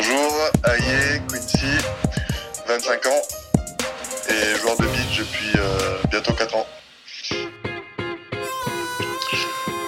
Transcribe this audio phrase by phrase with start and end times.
[0.00, 0.32] Bonjour,
[0.64, 1.66] Aye Quincy,
[2.68, 3.22] 25 ans
[4.28, 6.66] et joueur de beach depuis euh, bientôt 4 ans.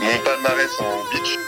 [0.00, 1.38] Mon palmarès en beach,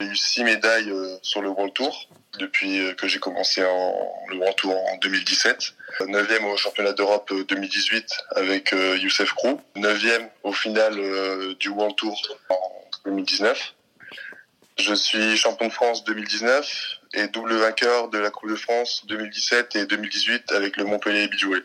[0.00, 3.94] j'ai eu 6 médailles euh, sur le World Tour depuis euh, que j'ai commencé en,
[4.30, 5.74] le World Tour en 2017.
[6.00, 8.06] 9e au championnat d'Europe 2018
[8.36, 9.60] avec Youssef Krou.
[9.76, 10.94] 9e au final
[11.60, 12.18] du World Tour
[12.48, 12.56] en
[13.04, 13.74] 2019.
[14.78, 19.76] Je suis champion de France 2019 et double vainqueur de la Coupe de France 2017
[19.76, 21.62] et 2018 avec le Montpellier Volley.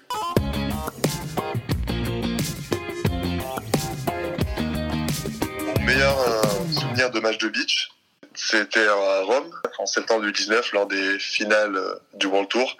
[5.61, 7.89] Mon meilleur euh, souvenir de match de beach,
[8.35, 12.77] c'était à Rome en septembre 2019 lors des finales euh, du World Tour.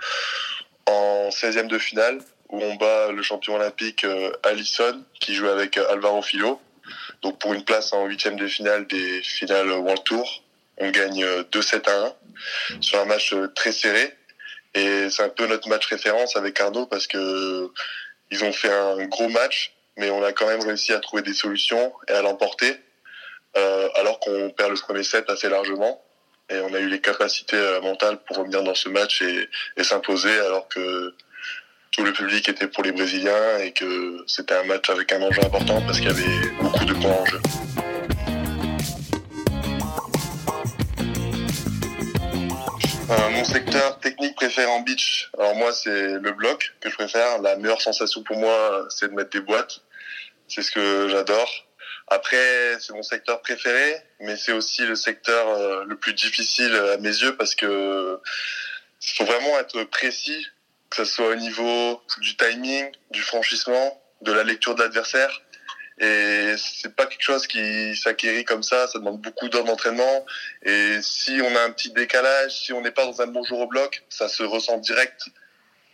[0.85, 5.77] En 16e de finale où on bat le champion olympique euh, Allison qui joue avec
[5.77, 6.59] Alvaro Filo.
[7.21, 10.43] Donc pour une place en huitième de finale des finales World Tour,
[10.79, 12.13] on gagne 2-7 à 1
[12.81, 14.15] sur un match euh, très serré.
[14.75, 17.69] Et c'est un peu notre match référence avec Arnaud parce que
[18.31, 21.33] ils ont fait un gros match, mais on a quand même réussi à trouver des
[21.33, 22.79] solutions et à l'emporter,
[23.57, 26.03] euh, alors qu'on perd le premier set assez largement.
[26.51, 30.39] Et on a eu les capacités euh, mentales pour revenir dans ce match et s'imposer,
[30.41, 31.15] alors que
[31.91, 35.41] tout le public était pour les Brésiliens et que c'était un match avec un enjeu
[35.43, 37.39] important parce qu'il y avait beaucoup de points en jeu.
[43.09, 47.41] Euh, mon secteur technique préféré en beach, alors moi c'est le bloc que je préfère.
[47.41, 49.81] La meilleure sensation pour moi c'est de mettre des boîtes.
[50.47, 51.49] C'est ce que j'adore.
[52.07, 56.97] Après c'est mon secteur préféré, mais c'est aussi le secteur euh, le plus difficile à
[56.97, 58.19] mes yeux parce que
[59.01, 60.45] il faut vraiment être précis
[60.91, 65.41] que ce soit au niveau du timing, du franchissement, de la lecture de l'adversaire.
[65.99, 70.25] Et c'est pas quelque chose qui s'acquérit comme ça, ça demande beaucoup d'heures d'entraînement.
[70.63, 73.59] Et si on a un petit décalage, si on n'est pas dans un bon jour
[73.59, 75.29] au bloc, ça se ressent direct,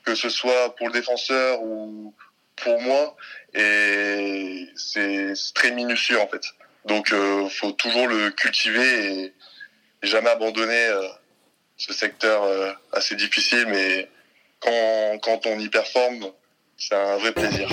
[0.06, 2.14] que ce soit pour le défenseur ou
[2.56, 3.16] pour moi.
[3.56, 6.44] Et c'est très minutieux en fait.
[6.86, 9.34] Donc euh, faut toujours le cultiver et,
[10.04, 11.08] jamais abandonner euh,
[11.78, 14.08] ce secteur euh, assez difficile, mais
[14.60, 16.32] quand, on y performe,
[16.78, 17.68] c'est un vrai plaisir.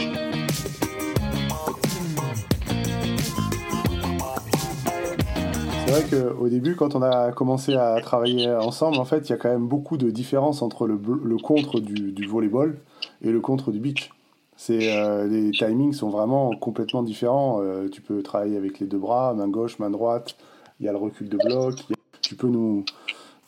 [5.93, 9.37] Vrai qu'au début, quand on a commencé à travailler ensemble, en fait, il y a
[9.37, 10.97] quand même beaucoup de différences entre le,
[11.39, 12.79] contre du, du, volleyball
[13.23, 14.11] et le contre du beach.
[14.57, 17.61] C'est euh, les timings sont vraiment complètement différents.
[17.63, 20.37] Euh, tu peux travailler avec les deux bras, main gauche, main droite.
[20.79, 21.75] Il y a le recul de bloc.
[22.21, 22.85] Tu peux nous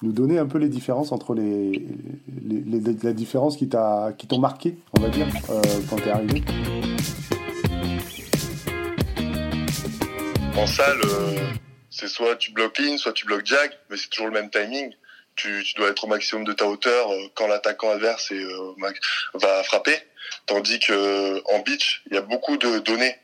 [0.02, 1.86] nous donner un peu les différences entre les,
[4.16, 6.42] qui t'ont marqué, on va dire, euh, quand t'es arrivé.
[10.56, 11.63] En salle, euh,
[11.94, 14.92] c'est soit tu bloques in, soit tu bloques jack, mais c'est toujours le même timing.
[15.36, 18.44] Tu, tu, dois être au maximum de ta hauteur euh, quand l'attaquant adverse est,
[19.34, 19.96] va frapper.
[20.46, 23.16] Tandis que en beach, il y a beaucoup de données.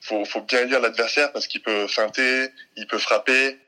[0.00, 3.58] Faut, faut bien lire l'adversaire parce qu'il peut feinter, il peut frapper.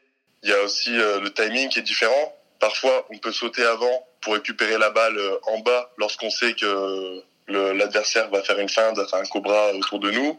[0.42, 2.36] Il y a aussi le timing qui est différent.
[2.58, 7.22] Parfois, on peut sauter avant pour récupérer la balle euh, en bas lorsqu'on sait que
[7.48, 10.38] l'adversaire va faire une feinte, va faire un cobra autour de nous.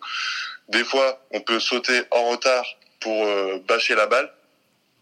[0.67, 2.65] Des fois, on peut sauter en retard
[2.99, 4.31] pour euh, bâcher la balle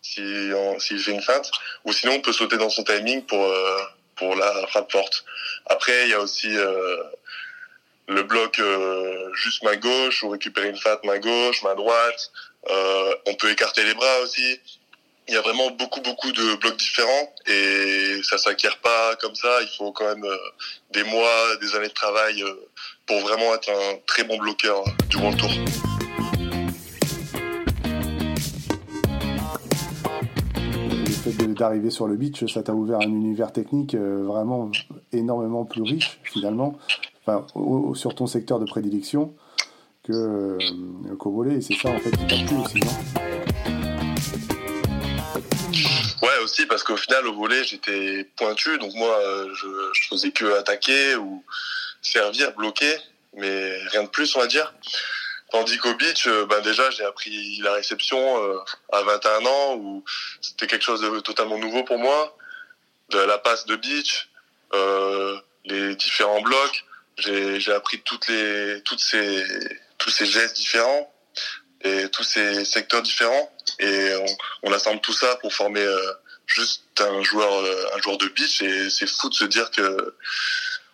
[0.02, 1.50] s'il si fait une feinte,
[1.84, 3.78] ou sinon on peut sauter dans son timing pour euh,
[4.16, 5.26] pour la frappe forte.
[5.66, 6.48] Après, il y a aussi
[8.08, 8.62] le bloc
[9.34, 12.32] juste main gauche ou récupérer une feinte main gauche, main droite.
[13.26, 14.60] on peut écarter les bras aussi
[15.28, 19.62] il y a vraiment beaucoup beaucoup de blocs différents et ça s'acquiert pas comme ça.
[19.62, 20.38] Il faut quand même euh,
[20.92, 22.54] des mois, des années de travail euh,
[23.06, 25.95] pour vraiment être un très bon bloqueur du World Tour.
[31.58, 34.72] D'arriver sur le beach, ça t'a ouvert un univers technique euh, vraiment
[35.12, 36.78] énormément plus riche finalement,
[37.94, 39.34] sur ton secteur de prédilection
[40.04, 40.58] que
[41.18, 41.56] qu'au volet.
[41.56, 42.80] Et c'est ça en fait qui t'a plu aussi,
[46.22, 49.18] Ouais, aussi parce qu'au final, au volet, j'étais pointu, donc moi,
[49.54, 51.44] je, je faisais que attaquer ou
[52.02, 52.96] servir, bloquer,
[53.38, 54.74] mais rien de plus, on va dire.
[55.56, 58.60] Tandis qu'au beach, euh, ben déjà, j'ai appris la réception euh,
[58.92, 60.04] à 21 ans, où
[60.42, 62.36] c'était quelque chose de totalement nouveau pour moi,
[63.08, 64.28] de la passe de beach,
[64.74, 66.84] euh, les différents blocs.
[67.20, 69.46] J'ai appris toutes les, toutes ces,
[69.98, 71.10] tous ces gestes différents
[71.86, 73.50] et tous ces secteurs différents.
[73.80, 74.10] Et
[74.64, 75.88] on, assemble tout ça pour former
[76.48, 77.64] juste un joueur
[77.96, 78.62] un joueur de beach.
[78.62, 80.16] Et c'est fou de se dire que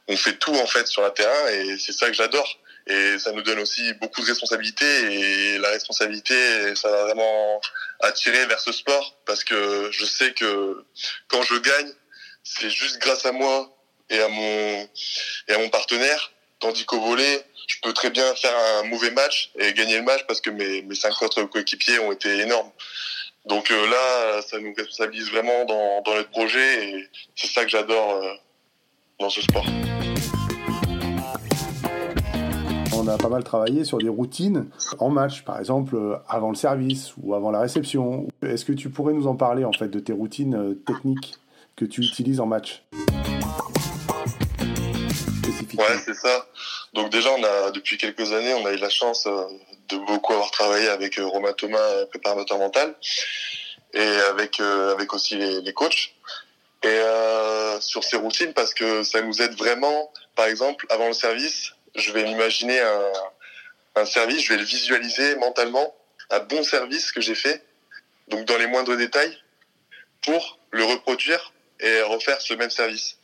[0.07, 1.47] on fait tout en fait sur un terrain.
[1.47, 2.59] Et c'est ça que j'adore
[2.91, 7.61] et ça nous donne aussi beaucoup de responsabilités et la responsabilité ça va vraiment
[8.01, 10.83] attirer vers ce sport parce que je sais que
[11.27, 11.91] quand je gagne
[12.43, 13.69] c'est juste grâce à moi
[14.09, 14.27] et à
[15.57, 16.31] mon partenaire.
[16.59, 20.21] Tandis qu'au volet, je peux très bien faire un mauvais match et gagner le match
[20.27, 22.71] parce que mes, mes cinq autres coéquipiers ont été énormes.
[23.45, 27.69] Donc euh, là, ça nous responsabilise vraiment dans, dans notre projet et c'est ça que
[27.69, 28.33] j'adore euh,
[29.19, 29.65] dans ce sport.
[33.01, 34.69] On a pas mal travaillé sur des routines
[34.99, 38.27] en match, par exemple euh, avant le service ou avant la réception.
[38.43, 41.33] Est-ce que tu pourrais nous en parler en fait de tes routines techniques
[41.75, 42.83] que tu utilises en match?
[45.77, 46.45] Ouais, c'est ça.
[46.93, 49.45] Donc déjà, on a depuis quelques années, on a eu la chance euh,
[49.89, 52.93] de beaucoup avoir travaillé avec euh, Romain Thomas, euh, préparateur mental,
[53.93, 56.13] et avec avec aussi les, coachs.
[56.83, 60.11] Et euh, sur ces routines, parce que ça nous aide vraiment.
[60.35, 63.11] Par exemple, avant le service, je vais m'imaginer un,
[63.95, 65.95] un service, je vais le visualiser mentalement,
[66.29, 67.63] un bon service que j'ai fait,
[68.27, 69.37] donc dans les moindres détails,
[70.21, 73.17] pour le reproduire et refaire ce même service.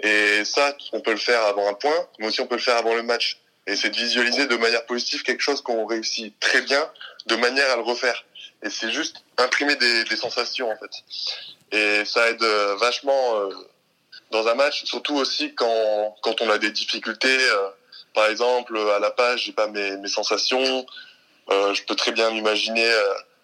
[0.00, 2.76] Et ça, on peut le faire avant un point, mais aussi on peut le faire
[2.76, 3.40] avant le match.
[3.66, 6.90] Et c'est de visualiser de manière positive quelque chose qu'on réussit très bien,
[7.26, 8.24] de manière à le refaire.
[8.62, 10.90] Et c'est juste imprimer des, des, sensations en fait.
[11.72, 13.50] Et ça aide euh, vachement euh,
[14.30, 17.38] dans un match, surtout aussi quand quand on a des difficultés.
[17.40, 17.68] Euh,
[18.14, 20.86] par exemple, à la page, j'ai pas mes, mes sensations.
[21.50, 22.88] je peux très bien m'imaginer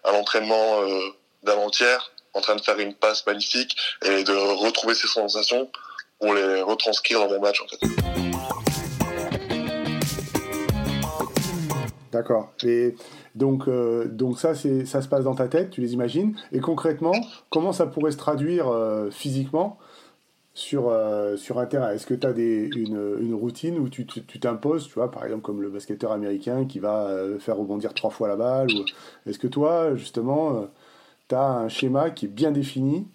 [0.03, 0.81] à l'entraînement
[1.43, 3.75] d'avant-hier en train de faire une passe magnifique
[4.05, 5.69] et de retrouver ces sensations
[6.19, 7.79] pour les retranscrire dans mon match en fait.
[12.11, 12.51] D'accord.
[12.63, 12.95] Et
[13.35, 16.37] donc, euh, donc ça, ça se passe dans ta tête, tu les imagines.
[16.51, 17.13] Et concrètement,
[17.49, 19.79] comment ça pourrait se traduire euh, physiquement?
[20.53, 24.39] Sur, euh, sur un terrain Est-ce que tu as des, une, routine où tu, tu,
[24.39, 28.09] t'imposes, tu vois, par exemple comme le basketteur américain qui va euh, faire rebondir trois
[28.09, 28.69] fois la balle.
[29.25, 30.65] Est-ce que toi, justement, euh,
[31.29, 33.07] tu as un schéma qui est bien défini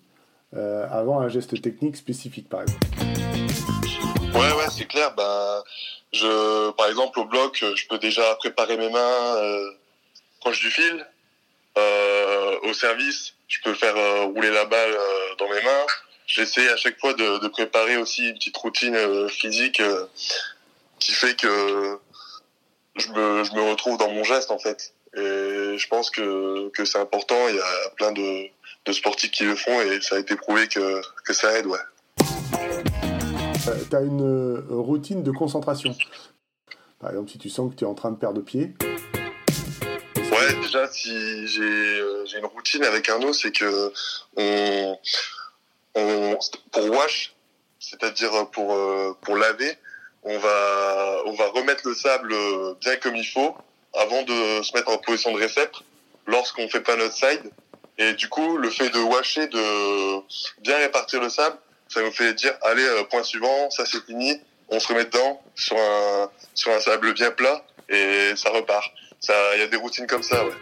[0.54, 2.86] euh, avant un geste technique spécifique, par exemple?
[4.34, 5.14] Ouais, ouais, c'est clair.
[5.16, 5.62] Ben,
[6.12, 9.36] je, par exemple, au bloc, je peux déjà préparer mes mains
[10.40, 11.06] proche du fil.
[12.62, 13.94] Au service, je peux faire
[14.28, 14.96] rouler la balle
[15.38, 15.86] dans mes mains.
[16.26, 19.81] J'essaie à chaque fois de, de, préparer aussi une petite routine euh, physique
[20.99, 21.99] qui fait que
[22.96, 24.93] je me, je me retrouve dans mon geste en fait.
[25.17, 27.49] Et je pense que, que c'est important.
[27.49, 28.49] Il y a plein de,
[28.84, 31.78] de sportifs qui le font et ça a été prouvé que, que ça aide, ouais.
[33.69, 35.96] Euh, tu as une routine de concentration.
[37.00, 38.75] Par exemple, si tu sens que tu es en train de perdre pied.
[40.17, 43.93] Ouais, déjà, si j'ai euh, une routine avec Arnaud, c'est que
[44.37, 44.99] on,
[45.96, 46.38] on,
[46.70, 47.34] pour wash,
[47.81, 49.76] c'est-à-dire pour, euh, pour laver,
[50.22, 52.34] on va, on va remettre le sable
[52.81, 53.54] bien comme il faut
[53.94, 55.82] avant de se mettre en position de récepte
[56.26, 57.50] lorsqu'on fait pas notre side
[57.98, 61.56] et du coup, le fait de washer, de bien répartir le sable,
[61.88, 64.38] ça nous fait dire, allez, euh, point suivant, ça c'est fini,
[64.69, 68.84] on se remet dedans sur un, sur un sable bien plat et ça repart.
[69.54, 70.52] Il y a des routines comme ça, ouais.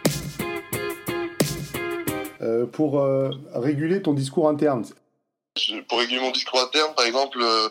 [2.41, 4.85] Euh, pour euh, réguler ton discours interne
[5.87, 7.69] Pour réguler mon discours interne, par exemple, euh,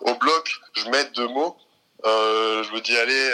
[0.00, 1.56] au bloc, je mets deux mots.
[2.04, 3.30] Euh, je me dis, allez,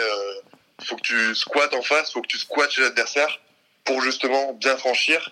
[0.83, 3.39] faut que tu squattes en face, faut que tu squattes chez l'adversaire
[3.85, 5.31] pour justement bien franchir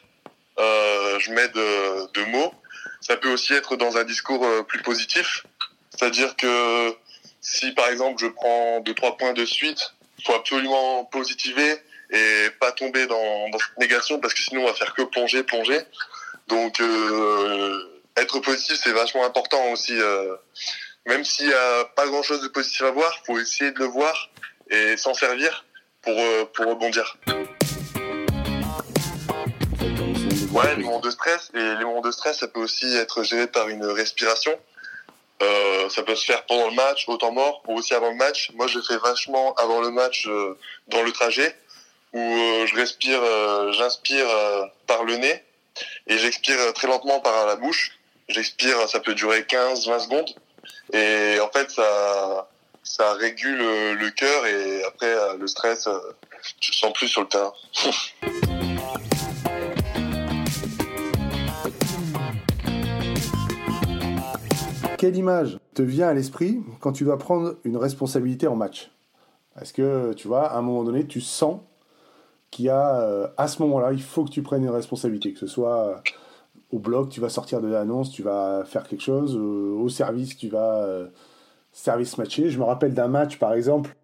[0.59, 2.53] euh, je mets de, de, mots.
[2.99, 5.45] Ça peut aussi être dans un discours euh, plus positif,
[5.89, 6.95] c'est-à-dire que
[7.41, 9.93] si par exemple je prends deux trois points de suite,
[10.25, 11.77] faut absolument positiver
[12.11, 15.43] et pas tomber dans, dans cette négation parce que sinon on va faire que plonger,
[15.43, 15.79] plonger.
[16.47, 19.93] Donc euh, être positif c'est vachement important aussi.
[19.99, 20.35] Euh,
[21.05, 23.85] même s'il y a pas grand chose de positif à voir, faut essayer de le
[23.85, 24.29] voir
[24.69, 25.65] et s'en servir
[26.01, 27.17] pour euh, pour rebondir.
[30.51, 31.49] Ouais, les moments de stress.
[31.53, 34.59] Et les moments de stress, ça peut aussi être géré par une respiration.
[35.41, 38.17] Euh, ça peut se faire pendant le match, au temps mort, ou aussi avant le
[38.17, 38.51] match.
[38.55, 41.55] Moi, je fais vachement avant le match, euh, dans le trajet,
[42.13, 45.43] où euh, je respire, euh, j'inspire euh, par le nez,
[46.07, 47.97] et j'expire très lentement par la bouche.
[48.31, 50.29] J'expire, ça peut durer 15-20 secondes.
[50.93, 55.87] Et en fait, ça, régule le cœur, et après, le stress,
[56.59, 57.53] tu le sens plus sur le terrain.
[65.01, 68.91] quelle image te vient à l'esprit quand tu dois prendre une responsabilité en match?
[69.59, 71.59] Est-ce que, tu vois, à un moment donné, tu sens
[72.51, 75.39] qu'il y a, euh, à ce moment-là, il faut que tu prennes une responsabilité, que
[75.39, 75.95] ce soit euh,
[76.71, 80.37] au bloc, tu vas sortir de l'annonce, tu vas faire quelque chose, euh, au service,
[80.37, 80.87] tu vas
[81.71, 82.49] service matcher.
[82.49, 83.95] Je me rappelle d'un match, par exemple,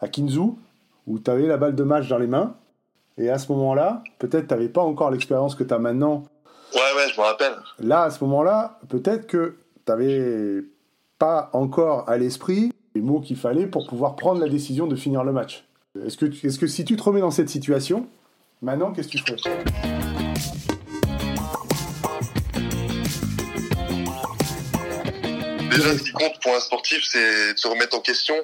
[0.00, 0.54] à Kinzu,
[1.06, 2.56] où tu avais la balle de match dans les mains,
[3.16, 6.24] et à ce moment-là, peut-être tu n'avais pas encore l'expérience que tu as maintenant.
[6.74, 7.54] Ouais, ouais, je me rappelle.
[7.78, 10.64] Là, à ce moment-là, peut-être que t'avais
[11.18, 15.24] pas encore à l'esprit les mots qu'il fallait pour pouvoir prendre la décision de finir
[15.24, 15.64] le match.
[16.04, 18.06] Est-ce que, est que si tu te remets dans cette situation,
[18.62, 20.73] maintenant, qu'est-ce que tu ferais
[25.74, 28.36] Déjà, ce qui compte pour un sportif, c'est de se remettre en question.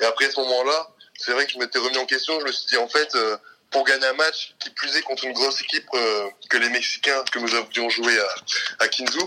[0.00, 2.38] Et après, à ce moment-là, c'est vrai que je m'étais remis en question.
[2.40, 3.36] Je me suis dit, en fait, euh,
[3.70, 7.24] pour gagner un match, qui plus est contre une grosse équipe euh, que les Mexicains
[7.32, 9.18] que nous avions joué à, à Kinzu,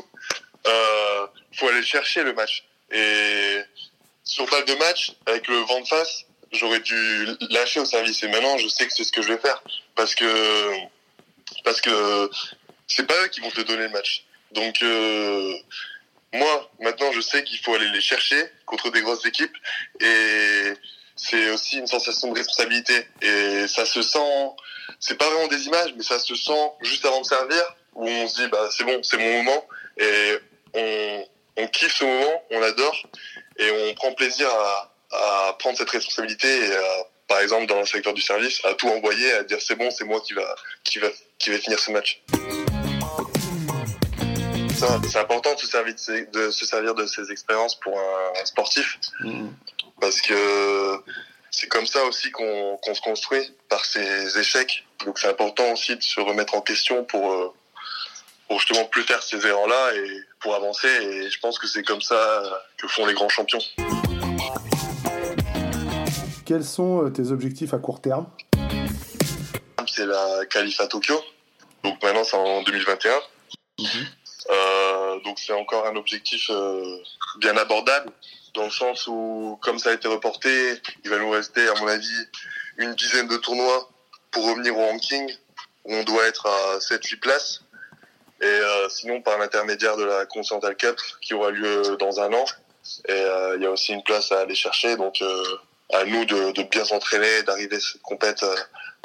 [0.67, 2.63] euh, faut aller chercher le match.
[2.91, 3.57] Et
[4.23, 8.21] sur balle de match, avec le vent de face, j'aurais dû lâcher au service.
[8.23, 9.61] Et maintenant, je sais que c'est ce que je vais faire.
[9.95, 10.73] Parce que,
[11.63, 12.29] parce que
[12.87, 14.25] c'est pas eux qui vont te donner le match.
[14.51, 15.53] Donc, euh,
[16.34, 19.55] moi, maintenant, je sais qu'il faut aller les chercher contre des grosses équipes.
[20.00, 20.74] Et
[21.15, 23.07] c'est aussi une sensation de responsabilité.
[23.22, 24.50] Et ça se sent,
[25.00, 27.63] c'est pas vraiment des images, mais ça se sent juste avant de servir,
[27.96, 29.65] où on se dit, bah, c'est bon, c'est mon moment.
[29.98, 30.38] Et
[31.57, 33.03] on, kiffe ce moment, on l'adore
[33.57, 37.86] et on prend plaisir à, à prendre cette responsabilité et à, par exemple dans le
[37.86, 41.00] secteur du service à tout envoyer à dire c'est bon c'est moi qui va qui
[41.00, 41.07] va
[41.38, 42.22] qui va finir ce match
[45.10, 48.46] c'est important de se servir de, ces, de, se servir de ces expériences pour un,
[48.46, 49.48] sportif mmh.
[50.00, 51.01] parce que
[51.51, 55.96] c'est comme ça aussi qu'on qu se construit par ces échecs donc c'est important aussi
[55.96, 57.53] de se remettre en question pour euh,
[58.48, 60.88] pour justement plus faire ces erreurs-là et pour avancer.
[60.88, 63.60] Et je pense que c'est comme ça que font les grands champions.
[66.46, 68.27] Quels sont euh, tes objectifs à court terme?
[69.86, 71.19] C'est la qualif à Tokyo.
[71.84, 73.12] Donc maintenant, c'est en 2021.
[73.79, 73.88] Mhm.
[74.50, 76.98] Euh, donc c'est encore un objectif euh,
[77.39, 78.12] bien abordable
[78.58, 80.50] dans le sens où, comme ça a été reporté,
[81.04, 82.27] il va nous rester, à mon avis,
[82.77, 83.89] une dizaine de tournois
[84.32, 85.32] pour revenir au ranking
[85.86, 87.62] où on doit être à 7-8 places.
[88.42, 92.46] Et euh, sinon, par l'intermédiaire de la Continental Cup qui aura lieu dans un an.
[93.08, 94.96] Et euh, il y a aussi une place à aller chercher.
[94.96, 95.44] Donc, euh,
[95.94, 98.44] à nous de, de bien s'entraîner, d'arriver cette compète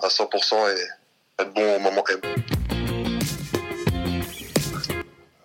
[0.02, 2.81] à 100% et être bon au moment même.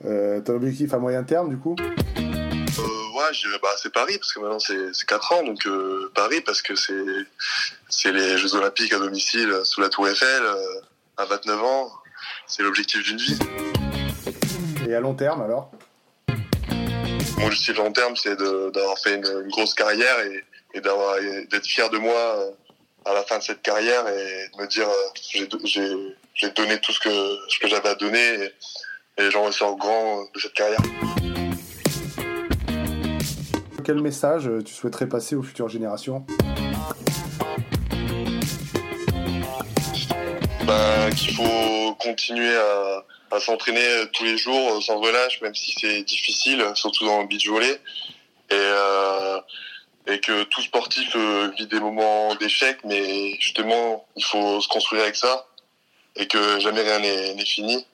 [0.07, 4.17] Euh, ton objectif à moyen terme, du coup euh, Ouais, je dirais, bah, c'est Paris,
[4.17, 8.93] parce que maintenant c'est 4 ans, donc euh, Paris, parce que c'est les Jeux Olympiques
[8.93, 10.43] à domicile sous la Tour Eiffel,
[11.17, 11.91] à 29 ans,
[12.45, 13.39] c'est l'objectif d'une vie.
[14.87, 15.71] Et à long terme alors
[17.37, 21.89] Mon objectif à long terme, c'est d'avoir fait une, grosse carrière et, et d'être fier
[21.89, 22.55] de moi
[23.07, 26.99] à la fin de cette carrière et de me dire euh, j'ai donné tout ce
[26.99, 27.09] que,
[27.47, 28.53] ce que j'avais à donner et,
[29.17, 30.79] et j'en ressors grand de cette carrière.
[33.83, 36.25] Quel message tu souhaiterais passer aux futures générations?
[40.65, 45.73] Ben, Qu'il faut continuer à, à s'entraîner tous les jours euh, sans relâche, même si
[45.79, 47.79] c'est difficile, surtout dans le beach volley.
[48.49, 49.39] Et, euh,
[50.07, 55.03] et que tout sportif euh, vit des moments d'échec, mais justement, il faut se construire
[55.03, 55.47] avec ça
[56.15, 57.85] et que jamais rien n'est fini.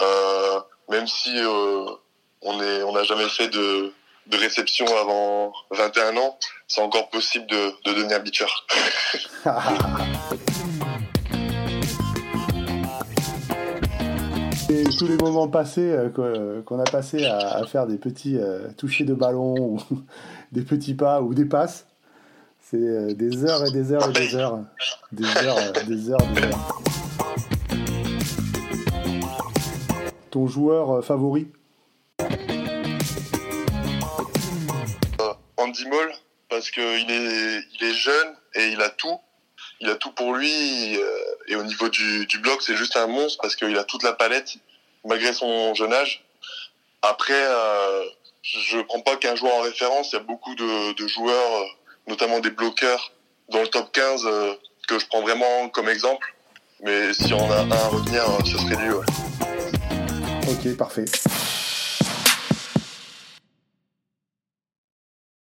[0.00, 1.86] Euh, même si euh,
[2.42, 3.92] on est, on n'a jamais fait de,
[4.26, 8.46] de réception avant 21 ans, c'est encore possible de, de devenir beacher.
[14.70, 19.04] Et tous les moments passés euh, qu'on a passé à, faire des petits euh, touchés
[19.04, 19.80] de ballon ou
[20.52, 21.86] des petits pas ou des passes,
[22.60, 24.58] c'est euh, des heures et des heures et des heures,
[25.10, 26.87] des heures, des heures, des heures.
[30.38, 31.48] Ton joueur favori
[35.56, 36.12] Andy Moll,
[36.48, 39.18] parce qu'il est, il est jeune et il a tout
[39.80, 40.96] il a tout pour lui
[41.48, 44.12] et au niveau du, du bloc c'est juste un monstre parce qu'il a toute la
[44.12, 44.58] palette
[45.04, 46.24] malgré son jeune âge.
[47.02, 48.04] Après, euh,
[48.42, 50.12] je prends pas qu'un joueur en référence.
[50.12, 51.76] Il y a beaucoup de, joueurs,
[52.06, 53.10] notamment des bloqueurs,
[53.48, 54.54] dans le top 15 euh,
[54.86, 56.32] que je prends vraiment comme exemple.
[56.84, 58.94] Mais si on a un à retenir, ce serait lui.
[60.48, 61.04] Ok, parfait.